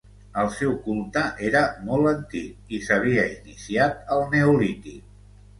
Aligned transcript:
El 0.43 0.47
seu 0.53 0.71
culte, 0.85 1.21
era 1.49 1.61
molt 1.89 2.11
antic, 2.13 2.57
i 2.79 2.81
s'havia 2.87 3.29
iniciat 3.37 4.03
al 4.17 4.27
neolític. 4.33 5.07